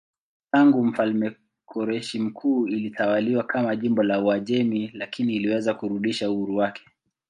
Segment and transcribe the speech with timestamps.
[0.51, 6.81] Tangu mfalme Koreshi Mkuu ilitawaliwa kama jimbo la Uajemi lakini iliweza kurudisha uhuru wake.